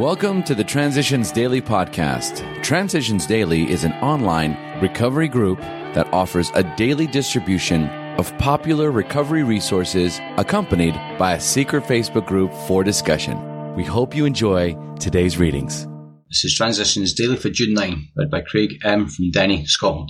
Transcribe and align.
Welcome 0.00 0.42
to 0.44 0.54
the 0.54 0.64
Transitions 0.64 1.30
Daily 1.30 1.60
podcast. 1.60 2.62
Transitions 2.62 3.26
Daily 3.26 3.70
is 3.70 3.84
an 3.84 3.92
online 4.00 4.56
recovery 4.80 5.28
group 5.28 5.60
that 5.60 6.10
offers 6.10 6.50
a 6.54 6.62
daily 6.78 7.06
distribution 7.06 7.84
of 8.16 8.32
popular 8.38 8.92
recovery 8.92 9.42
resources 9.42 10.18
accompanied 10.38 10.94
by 11.18 11.34
a 11.34 11.40
secret 11.40 11.84
Facebook 11.84 12.26
group 12.26 12.50
for 12.66 12.82
discussion. 12.82 13.74
We 13.74 13.84
hope 13.84 14.16
you 14.16 14.24
enjoy 14.24 14.74
today's 14.98 15.36
readings. 15.36 15.86
This 16.30 16.46
is 16.46 16.54
Transitions 16.54 17.12
Daily 17.12 17.36
for 17.36 17.50
June 17.50 17.74
9, 17.74 18.08
read 18.16 18.30
by 18.30 18.40
Craig 18.40 18.70
M. 18.82 19.06
from 19.06 19.30
Denny, 19.30 19.66
Scotland. 19.66 20.08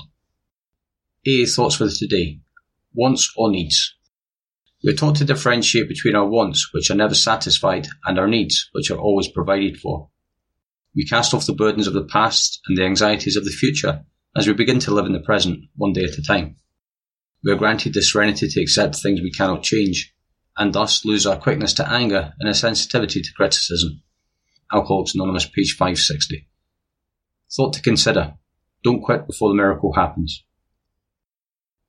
AA 1.27 1.47
thoughts 1.47 1.75
for 1.75 1.89
today. 1.89 2.39
Wants 2.95 3.33
or 3.37 3.51
needs. 3.51 3.97
We 4.83 4.93
are 4.93 4.97
taught 4.97 5.17
to 5.17 5.25
differentiate 5.25 5.89
between 5.89 6.17
our 6.17 6.27
wants, 6.27 6.73
which 6.73 6.91
are 6.91 6.95
never 6.95 7.15
satisfied, 7.15 7.87
and 8.05 8.19
our 8.19 8.29
needs, 8.29 8.71
which 8.73 8.91
are 8.91 8.99
always 8.99 9.29
provided 9.29 9.79
for. 9.79 10.09
We 10.95 11.05
cast 11.05 11.35
off 11.35 11.47
the 11.47 11.53
burdens 11.53 11.87
of 11.87 11.93
the 11.93 12.05
past 12.05 12.61
and 12.67 12.77
the 12.77 12.85
anxieties 12.85 13.37
of 13.37 13.45
the 13.45 13.51
future 13.51 14.05
as 14.35 14.47
we 14.47 14.55
begin 14.55 14.79
to 14.81 14.95
live 14.95 15.07
in 15.07 15.13
the 15.13 15.21
present, 15.21 15.65
one 15.77 15.93
day 15.93 16.05
at 16.05 16.19
a 16.19 16.23
time. 16.23 16.57
We 17.45 17.53
are 17.53 17.57
granted 17.57 17.95
the 17.95 18.03
serenity 18.03 18.49
to 18.49 18.61
accept 18.61 18.97
things 18.97 19.21
we 19.21 19.31
cannot 19.31 19.63
change, 19.63 20.15
and 20.57 20.73
thus 20.73 21.05
lose 21.05 21.27
our 21.27 21.37
quickness 21.37 21.73
to 21.75 21.91
anger 21.91 22.33
and 22.39 22.49
a 22.49 22.55
sensitivity 22.55 23.21
to 23.21 23.33
criticism. 23.35 24.03
Alcoholics 24.73 25.15
Anonymous, 25.15 25.47
page 25.47 25.75
560. 25.77 26.49
Thought 27.53 27.73
to 27.75 27.83
consider. 27.83 28.35
Don't 28.83 29.03
quit 29.03 29.27
before 29.27 29.49
the 29.49 29.57
miracle 29.57 29.93
happens. 29.93 30.45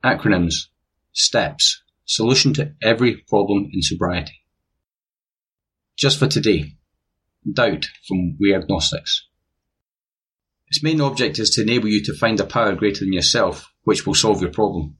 Acronyms. 0.04 0.68
Steps. 1.14 1.84
Solution 2.12 2.54
to 2.56 2.74
every 2.82 3.24
problem 3.30 3.70
in 3.72 3.82
sobriety. 3.82 4.44
Just 5.96 6.20
for 6.20 6.28
today. 6.28 6.74
Doubt 7.50 7.86
from 8.06 8.36
We 8.38 8.54
Agnostics. 8.54 9.30
Its 10.68 10.84
main 10.84 11.00
object 11.00 11.40
is 11.40 11.52
to 11.52 11.62
enable 11.62 11.88
you 11.88 12.04
to 12.04 12.14
find 12.14 12.38
a 12.42 12.46
power 12.46 12.76
greater 12.76 13.06
than 13.06 13.14
yourself, 13.14 13.72
which 13.84 14.06
will 14.06 14.14
solve 14.14 14.42
your 14.42 14.52
problem. 14.52 14.98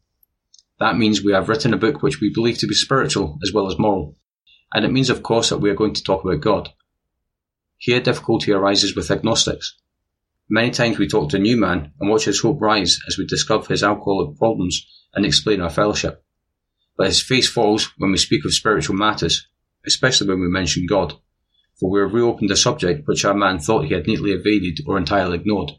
That 0.80 0.96
means 0.96 1.22
we 1.22 1.34
have 1.34 1.50
written 1.50 1.74
a 1.74 1.78
book 1.78 2.02
which 2.02 2.22
we 2.22 2.32
believe 2.34 2.60
to 2.60 2.68
be 2.68 2.74
spiritual 2.74 3.40
as 3.44 3.52
well 3.54 3.68
as 3.68 3.78
moral. 3.78 4.16
And 4.74 4.86
it 4.86 4.94
means, 4.94 5.10
of 5.10 5.22
course, 5.22 5.50
that 5.50 5.58
we 5.58 5.70
are 5.70 5.76
going 5.76 5.96
to 5.96 6.04
talk 6.04 6.24
about 6.24 6.40
God. 6.40 6.70
Here, 7.78 8.00
difficulty 8.00 8.54
arises 8.54 8.96
with 8.96 9.12
agnostics. 9.12 9.78
Many 10.50 10.72
times 10.72 10.98
we 10.98 11.10
talk 11.10 11.32
to 11.32 11.36
a 11.36 11.42
new 11.42 11.58
man 11.58 11.92
and 12.00 12.10
watch 12.10 12.24
his 12.24 12.40
hope 12.40 12.62
rise 12.62 13.00
as 13.06 13.18
we 13.18 13.26
discover 13.26 13.68
his 13.68 13.84
alcoholic 13.84 14.38
problems 14.38 14.88
and 15.14 15.26
explain 15.26 15.60
our 15.60 15.70
fellowship 15.70 16.24
but 16.98 17.08
his 17.08 17.22
face 17.22 17.50
falls 17.50 17.92
when 17.98 18.12
we 18.12 18.18
speak 18.18 18.46
of 18.46 18.54
spiritual 18.54 18.96
matters, 18.96 19.48
especially 19.86 20.28
when 20.28 20.42
we 20.42 20.48
mention 20.48 20.86
God, 20.88 21.14
for 21.80 21.90
we 21.90 22.00
have 22.00 22.14
reopened 22.14 22.52
a 22.52 22.56
subject 22.56 23.08
which 23.08 23.26
our 23.26 23.34
man 23.34 23.60
thought 23.60 23.86
he 23.86 23.94
had 23.94 24.08
neatly 24.08 24.32
evaded 24.32 24.80
or 24.86 24.98
entirely 24.98 25.38
ignored. 25.38 25.72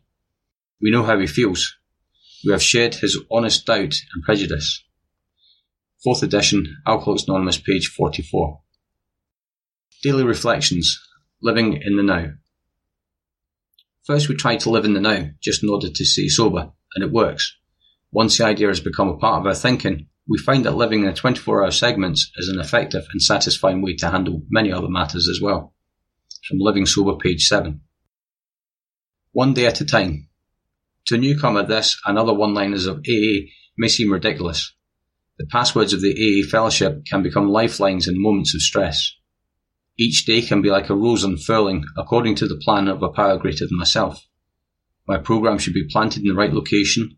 We 0.80 0.90
know 0.90 1.04
how 1.04 1.18
he 1.18 1.26
feels. 1.26 1.76
We 2.44 2.52
have 2.52 2.62
shared 2.62 2.96
his 2.96 3.18
honest 3.30 3.66
doubt 3.66 3.94
and 4.14 4.24
prejudice. 4.24 4.82
Fourth 6.02 6.22
edition, 6.24 6.76
Alcoholics 6.86 7.28
Anonymous, 7.28 7.58
page 7.58 7.86
44. 7.86 8.60
Daily 10.02 10.24
Reflections, 10.24 11.00
Living 11.40 11.80
in 11.80 11.96
the 11.96 12.02
Now. 12.02 12.32
First, 14.04 14.28
we 14.28 14.34
try 14.34 14.56
to 14.56 14.70
live 14.70 14.84
in 14.84 14.94
the 14.94 15.00
now, 15.00 15.30
just 15.40 15.62
in 15.62 15.68
order 15.68 15.88
to 15.88 16.04
stay 16.04 16.26
sober, 16.26 16.72
and 16.96 17.04
it 17.04 17.12
works. 17.12 17.56
Once 18.10 18.36
the 18.36 18.44
idea 18.44 18.66
has 18.66 18.80
become 18.80 19.08
a 19.08 19.16
part 19.16 19.40
of 19.40 19.46
our 19.46 19.54
thinking, 19.54 20.08
we 20.28 20.38
find 20.38 20.64
that 20.64 20.76
living 20.76 21.04
in 21.04 21.14
24 21.14 21.64
hour 21.64 21.70
segments 21.70 22.30
is 22.36 22.48
an 22.48 22.60
effective 22.60 23.04
and 23.12 23.20
satisfying 23.20 23.82
way 23.82 23.96
to 23.96 24.10
handle 24.10 24.42
many 24.48 24.72
other 24.72 24.88
matters 24.88 25.28
as 25.28 25.40
well. 25.40 25.74
From 26.48 26.58
Living 26.60 26.86
Sober, 26.86 27.16
page 27.16 27.46
7. 27.46 27.80
One 29.32 29.54
day 29.54 29.66
at 29.66 29.80
a 29.80 29.84
time. 29.84 30.28
To 31.06 31.16
a 31.16 31.18
newcomer, 31.18 31.64
this 31.64 32.00
and 32.06 32.18
other 32.18 32.34
one 32.34 32.54
liners 32.54 32.86
of 32.86 32.98
AA 32.98 33.48
may 33.76 33.88
seem 33.88 34.12
ridiculous. 34.12 34.72
The 35.38 35.46
passwords 35.46 35.92
of 35.92 36.00
the 36.00 36.12
AA 36.12 36.48
fellowship 36.48 37.04
can 37.06 37.22
become 37.22 37.48
lifelines 37.48 38.06
in 38.06 38.22
moments 38.22 38.54
of 38.54 38.62
stress. 38.62 39.12
Each 39.98 40.24
day 40.24 40.40
can 40.42 40.62
be 40.62 40.70
like 40.70 40.88
a 40.88 40.94
rose 40.94 41.24
unfurling 41.24 41.84
according 41.96 42.36
to 42.36 42.46
the 42.46 42.60
plan 42.62 42.86
of 42.86 43.02
a 43.02 43.08
power 43.08 43.38
greater 43.38 43.66
than 43.66 43.76
myself. 43.76 44.24
My 45.08 45.18
program 45.18 45.58
should 45.58 45.74
be 45.74 45.88
planted 45.90 46.22
in 46.22 46.28
the 46.28 46.34
right 46.34 46.52
location, 46.52 47.16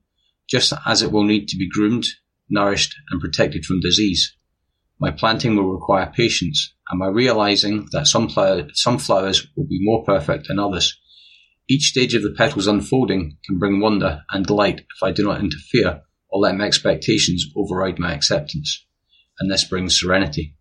just 0.48 0.72
as 0.86 1.02
it 1.02 1.12
will 1.12 1.24
need 1.24 1.48
to 1.48 1.58
be 1.58 1.68
groomed 1.68 2.06
nourished, 2.48 2.94
and 3.10 3.20
protected 3.20 3.64
from 3.64 3.80
disease. 3.80 4.36
My 5.00 5.10
planting 5.10 5.56
will 5.56 5.72
require 5.72 6.12
patience, 6.14 6.74
and 6.88 7.00
by 7.00 7.08
realizing 7.08 7.88
that 7.92 8.06
some, 8.06 8.28
flower, 8.28 8.68
some 8.72 8.98
flowers 8.98 9.46
will 9.56 9.66
be 9.66 9.78
more 9.80 10.04
perfect 10.04 10.48
than 10.48 10.58
others. 10.58 10.98
Each 11.68 11.84
stage 11.84 12.14
of 12.14 12.22
the 12.22 12.34
petals 12.36 12.66
unfolding 12.66 13.38
can 13.44 13.58
bring 13.58 13.80
wonder 13.80 14.22
and 14.30 14.46
delight 14.46 14.80
if 14.80 15.02
I 15.02 15.12
do 15.12 15.24
not 15.24 15.40
interfere 15.40 16.02
or 16.28 16.40
let 16.40 16.56
my 16.56 16.64
expectations 16.64 17.46
override 17.56 17.98
my 17.98 18.12
acceptance. 18.12 18.84
And 19.38 19.50
this 19.50 19.64
brings 19.64 19.98
serenity. 19.98 20.56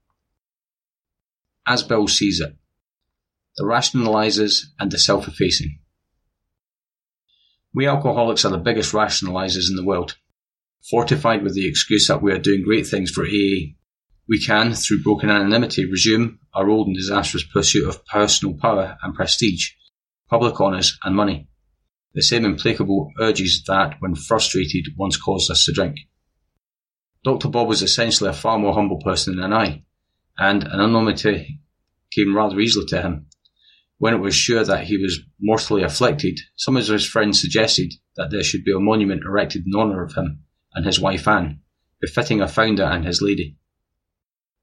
As 1.68 1.84
Bill 1.84 2.08
sees 2.08 2.40
it, 2.40 2.56
the 3.58 3.66
rationalizers 3.66 4.66
and 4.80 4.92
the 4.92 4.98
self-effacing. 4.98 5.80
We 7.74 7.88
alcoholics 7.88 8.46
are 8.46 8.52
the 8.52 8.58
biggest 8.58 8.94
rationalizers 8.94 9.70
in 9.70 9.76
the 9.76 9.86
world. 9.86 10.18
Fortified 10.90 11.44
with 11.44 11.56
the 11.56 11.66
excuse 11.66 12.08
that 12.08 12.22
we 12.22 12.34
are 12.34 12.38
doing 12.38 12.62
great 12.62 12.86
things 12.86 13.10
for 13.10 13.24
AA, 13.24 13.72
we 14.28 14.38
can, 14.38 14.74
through 14.74 15.02
broken 15.02 15.30
anonymity, 15.30 15.90
resume 15.90 16.40
our 16.54 16.70
old 16.70 16.88
and 16.88 16.96
disastrous 16.96 17.46
pursuit 17.46 17.88
of 17.88 18.06
personal 18.06 18.58
power 18.58 18.98
and 19.02 19.16
prestige, 19.16 19.72
public 20.30 20.60
honours 20.60 20.98
and 21.02 21.16
money. 21.16 21.48
The 22.14 22.22
same 22.22 22.44
implacable 22.44 23.14
urges 23.18 23.64
that, 23.66 23.96
when 24.00 24.16
frustrated, 24.16 24.88
once 24.98 25.16
caused 25.16 25.50
us 25.50 25.64
to 25.66 25.72
drink. 25.72 26.00
Dr. 27.24 27.48
Bob 27.48 27.70
was 27.70 27.82
essentially 27.82 28.30
a 28.30 28.34
far 28.34 28.60
more 28.60 28.74
humble 28.74 29.00
person 29.00 29.38
than 29.38 29.54
I, 29.54 29.86
and 30.38 30.66
anonymity 30.66 31.62
came 32.12 32.36
rather 32.36 32.60
easily 32.60 32.88
to 32.88 33.02
him. 33.02 33.28
When 34.00 34.14
it 34.14 34.20
was 34.20 34.36
sure 34.36 34.66
that 34.66 34.84
he 34.84 34.98
was 34.98 35.22
mortally 35.40 35.84
afflicted, 35.84 36.42
some 36.58 36.76
of 36.76 36.86
his 36.86 37.06
friends 37.06 37.40
suggested 37.40 37.94
that 38.18 38.32
there 38.32 38.44
should 38.44 38.66
be 38.66 38.74
a 38.74 38.80
monument 38.80 39.24
erected 39.24 39.64
in 39.66 39.80
honour 39.80 40.04
of 40.04 40.16
him 40.16 40.44
and 40.74 40.86
his 40.86 41.00
wife 41.00 41.28
Anne, 41.28 41.62
befitting 42.02 42.42
a 42.42 42.48
founder 42.48 42.84
and 42.84 43.06
his 43.06 43.22
lady. 43.22 43.58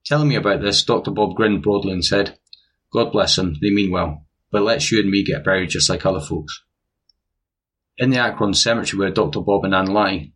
Telling 0.05 0.27
me 0.27 0.35
about 0.35 0.61
this, 0.61 0.83
Dr. 0.83 1.11
Bob 1.11 1.35
grinned 1.35 1.63
broadly 1.63 1.91
and 1.91 2.03
said, 2.03 2.37
God 2.91 3.11
bless 3.11 3.35
them, 3.35 3.55
they 3.61 3.69
mean 3.69 3.91
well, 3.91 4.25
but 4.51 4.63
let's 4.63 4.91
you 4.91 4.99
and 4.99 5.09
me 5.09 5.23
get 5.23 5.45
buried 5.45 5.69
just 5.69 5.89
like 5.89 6.05
other 6.05 6.19
folks. 6.19 6.63
In 7.97 8.09
the 8.09 8.17
Akron 8.17 8.53
cemetery 8.53 8.99
where 8.99 9.11
Dr. 9.11 9.41
Bob 9.41 9.63
and 9.63 9.75
Anne 9.75 9.87
lie, 9.87 10.31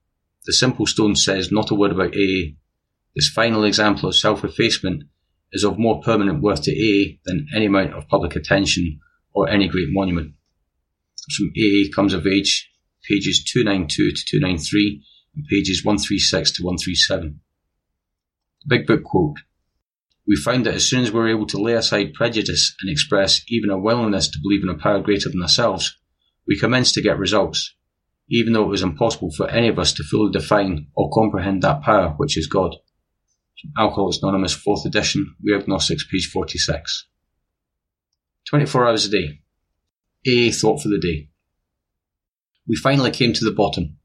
the 0.45 0.53
simple 0.53 0.85
stone 0.85 1.15
says 1.15 1.51
not 1.51 1.71
a 1.71 1.75
word 1.75 1.91
about 1.91 2.15
AA. 2.15 2.53
This 3.15 3.29
final 3.29 3.63
example 3.63 4.09
of 4.09 4.15
self-effacement 4.15 5.03
is 5.51 5.63
of 5.63 5.79
more 5.79 6.01
permanent 6.01 6.41
worth 6.41 6.61
to 6.63 6.71
AA 6.71 7.17
than 7.25 7.47
any 7.55 7.65
amount 7.65 7.93
of 7.93 8.07
public 8.07 8.35
attention 8.35 8.99
or 9.33 9.49
any 9.49 9.67
great 9.67 9.87
monument. 9.89 10.33
From 11.35 11.51
AA 11.57 11.89
Comes 11.95 12.13
of 12.13 12.27
Age, 12.27 12.69
pages 13.07 13.43
292 13.43 14.11
to 14.11 14.25
293, 14.25 15.03
pages 15.43 15.83
136 15.83 16.51
to 16.53 16.63
137. 16.63 17.39
Big 18.67 18.87
Book 18.87 19.03
quote. 19.03 19.37
We 20.27 20.35
find 20.35 20.65
that 20.65 20.73
as 20.73 20.87
soon 20.87 21.03
as 21.03 21.11
we're 21.11 21.29
able 21.29 21.45
to 21.47 21.61
lay 21.61 21.73
aside 21.73 22.13
prejudice 22.13 22.75
and 22.81 22.89
express 22.89 23.41
even 23.47 23.69
a 23.69 23.77
willingness 23.77 24.27
to 24.29 24.39
believe 24.41 24.63
in 24.63 24.69
a 24.69 24.77
power 24.77 24.99
greater 24.99 25.29
than 25.29 25.41
ourselves, 25.41 25.97
we 26.47 26.57
commence 26.57 26.91
to 26.93 27.01
get 27.01 27.19
results, 27.19 27.75
even 28.29 28.53
though 28.53 28.63
it 28.63 28.69
was 28.69 28.81
impossible 28.81 29.31
for 29.31 29.49
any 29.49 29.67
of 29.67 29.77
us 29.77 29.93
to 29.93 30.03
fully 30.03 30.31
define 30.31 30.87
or 30.95 31.11
comprehend 31.11 31.61
that 31.61 31.83
power 31.83 32.13
which 32.17 32.37
is 32.37 32.47
God. 32.47 32.75
Alcoholics 33.77 34.19
Anonymous, 34.21 34.55
4th 34.55 34.85
edition, 34.85 35.35
We 35.43 35.55
Agnostics, 35.55 36.05
page 36.11 36.29
46. 36.31 37.07
24 38.49 38.87
hours 38.87 39.05
a 39.05 39.09
day. 39.09 39.41
AA 40.27 40.51
thought 40.51 40.81
for 40.81 40.89
the 40.89 40.99
day. 40.99 41.29
We 42.67 42.75
finally 42.75 43.11
came 43.11 43.33
to 43.33 43.45
the 43.45 43.51
bottom. 43.51 43.97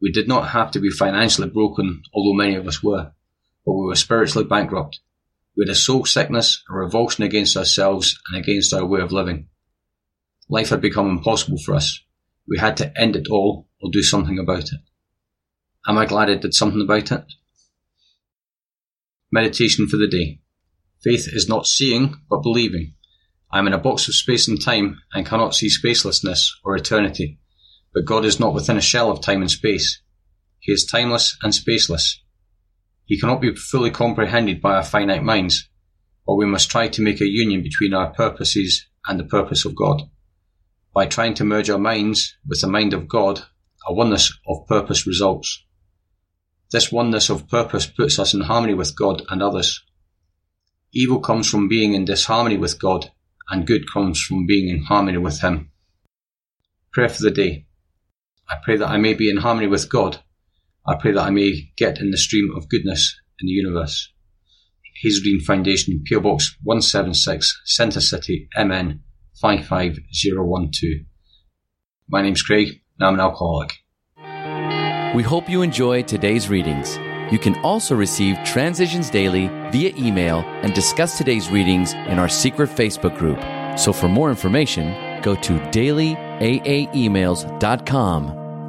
We 0.00 0.10
did 0.12 0.28
not 0.28 0.50
have 0.50 0.70
to 0.72 0.80
be 0.80 0.90
financially 0.90 1.48
broken, 1.48 2.02
although 2.14 2.36
many 2.36 2.54
of 2.54 2.66
us 2.66 2.82
were, 2.82 3.12
but 3.66 3.72
we 3.72 3.86
were 3.86 3.96
spiritually 3.96 4.46
bankrupt. 4.46 5.00
We 5.56 5.64
had 5.66 5.72
a 5.72 5.74
soul 5.74 6.06
sickness, 6.06 6.62
a 6.70 6.74
revulsion 6.74 7.24
against 7.24 7.56
ourselves 7.56 8.18
and 8.28 8.42
against 8.42 8.72
our 8.72 8.86
way 8.86 9.00
of 9.00 9.12
living. 9.12 9.48
Life 10.48 10.70
had 10.70 10.80
become 10.80 11.10
impossible 11.10 11.58
for 11.58 11.74
us. 11.74 12.00
We 12.48 12.58
had 12.58 12.76
to 12.78 12.92
end 12.98 13.16
it 13.16 13.28
all 13.30 13.68
or 13.82 13.90
do 13.90 14.02
something 14.02 14.38
about 14.38 14.64
it. 14.64 14.80
Am 15.86 15.98
I 15.98 16.06
glad 16.06 16.30
I 16.30 16.36
did 16.36 16.54
something 16.54 16.80
about 16.80 17.12
it? 17.12 17.24
Meditation 19.32 19.86
for 19.86 19.96
the 19.96 20.08
day. 20.08 20.40
Faith 21.02 21.28
is 21.32 21.48
not 21.48 21.66
seeing, 21.66 22.16
but 22.28 22.42
believing. 22.42 22.94
I 23.52 23.58
am 23.58 23.66
in 23.66 23.72
a 23.72 23.78
box 23.78 24.06
of 24.08 24.14
space 24.14 24.48
and 24.48 24.60
time 24.60 25.00
and 25.12 25.26
cannot 25.26 25.54
see 25.54 25.68
spacelessness 25.68 26.50
or 26.64 26.76
eternity. 26.76 27.39
But 27.92 28.04
God 28.04 28.24
is 28.24 28.38
not 28.38 28.54
within 28.54 28.76
a 28.76 28.82
shell 28.82 29.10
of 29.10 29.20
time 29.20 29.40
and 29.40 29.50
space. 29.50 30.00
He 30.60 30.72
is 30.72 30.84
timeless 30.84 31.36
and 31.42 31.52
spaceless. 31.52 32.18
He 33.04 33.18
cannot 33.18 33.40
be 33.40 33.54
fully 33.54 33.90
comprehended 33.90 34.60
by 34.60 34.76
our 34.76 34.84
finite 34.84 35.24
minds, 35.24 35.68
but 36.26 36.36
we 36.36 36.46
must 36.46 36.70
try 36.70 36.86
to 36.88 37.02
make 37.02 37.20
a 37.20 37.28
union 37.28 37.62
between 37.62 37.92
our 37.92 38.10
purposes 38.12 38.86
and 39.06 39.18
the 39.18 39.24
purpose 39.24 39.64
of 39.64 39.74
God. 39.74 40.02
By 40.94 41.06
trying 41.06 41.34
to 41.34 41.44
merge 41.44 41.70
our 41.70 41.78
minds 41.78 42.36
with 42.46 42.60
the 42.60 42.68
mind 42.68 42.92
of 42.92 43.08
God, 43.08 43.42
a 43.86 43.92
oneness 43.92 44.32
of 44.46 44.66
purpose 44.68 45.06
results. 45.06 45.64
This 46.70 46.92
oneness 46.92 47.30
of 47.30 47.48
purpose 47.48 47.86
puts 47.86 48.18
us 48.18 48.34
in 48.34 48.42
harmony 48.42 48.74
with 48.74 48.96
God 48.96 49.22
and 49.28 49.42
others. 49.42 49.82
Evil 50.92 51.20
comes 51.20 51.50
from 51.50 51.68
being 51.68 51.94
in 51.94 52.04
disharmony 52.04 52.56
with 52.56 52.78
God, 52.78 53.10
and 53.48 53.66
good 53.66 53.90
comes 53.90 54.20
from 54.20 54.46
being 54.46 54.68
in 54.68 54.84
harmony 54.84 55.18
with 55.18 55.40
Him. 55.40 55.72
Prayer 56.92 57.08
for 57.08 57.22
the 57.22 57.30
day. 57.30 57.66
I 58.50 58.56
pray 58.64 58.76
that 58.76 58.88
I 58.88 58.96
may 58.96 59.14
be 59.14 59.30
in 59.30 59.36
harmony 59.36 59.68
with 59.68 59.88
God. 59.88 60.18
I 60.86 60.96
pray 60.96 61.12
that 61.12 61.22
I 61.22 61.30
may 61.30 61.70
get 61.76 62.00
in 62.00 62.10
the 62.10 62.16
stream 62.16 62.50
of 62.56 62.68
goodness 62.68 63.14
in 63.38 63.46
the 63.46 63.52
universe. 63.52 64.12
Hazelden 65.02 65.38
Foundation, 65.40 66.02
PO 66.10 66.20
Box 66.20 66.56
176, 66.64 67.62
Centre 67.64 68.00
City, 68.00 68.48
MN 68.56 69.02
55012. 69.40 71.06
My 72.08 72.22
name's 72.22 72.42
Craig, 72.42 72.80
and 72.98 73.06
I'm 73.06 73.14
an 73.14 73.20
alcoholic. 73.20 73.74
We 75.14 75.22
hope 75.22 75.48
you 75.48 75.62
enjoy 75.62 76.02
today's 76.02 76.48
readings. 76.48 76.98
You 77.32 77.38
can 77.38 77.56
also 77.64 77.94
receive 77.94 78.36
Transitions 78.44 79.10
Daily 79.10 79.46
via 79.70 79.94
email 79.96 80.40
and 80.62 80.74
discuss 80.74 81.16
today's 81.16 81.48
readings 81.50 81.92
in 81.92 82.18
our 82.18 82.28
secret 82.28 82.68
Facebook 82.68 83.16
group. 83.16 83.38
So 83.78 83.92
for 83.92 84.08
more 84.08 84.28
information, 84.28 85.22
go 85.22 85.36
to 85.36 85.52
dailyaaemails.com 85.70 88.39